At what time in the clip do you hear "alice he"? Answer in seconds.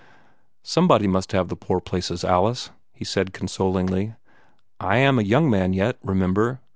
2.23-3.05